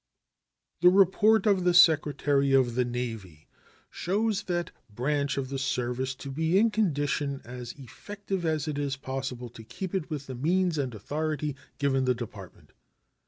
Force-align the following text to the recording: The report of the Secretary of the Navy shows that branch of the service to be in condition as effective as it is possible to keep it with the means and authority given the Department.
The 0.81 0.89
report 0.89 1.45
of 1.45 1.63
the 1.63 1.75
Secretary 1.75 2.53
of 2.53 2.73
the 2.73 2.83
Navy 2.85 3.47
shows 3.91 4.41
that 4.45 4.71
branch 4.89 5.37
of 5.37 5.49
the 5.49 5.59
service 5.59 6.15
to 6.15 6.31
be 6.31 6.57
in 6.57 6.71
condition 6.71 7.39
as 7.45 7.73
effective 7.73 8.43
as 8.43 8.67
it 8.67 8.79
is 8.79 8.97
possible 8.97 9.49
to 9.49 9.63
keep 9.63 9.93
it 9.93 10.09
with 10.09 10.25
the 10.25 10.33
means 10.33 10.79
and 10.79 10.95
authority 10.95 11.55
given 11.77 12.05
the 12.05 12.15
Department. 12.15 12.71